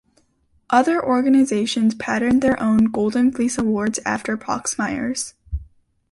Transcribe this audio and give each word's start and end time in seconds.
Other 0.71 0.99
organizations 1.05 1.93
patterned 1.93 2.41
their 2.41 2.59
own 2.59 2.85
"Golden 2.85 3.31
Fleece 3.31 3.59
Awards" 3.59 3.99
after 4.03 4.35
Proxmire's. 4.35 5.35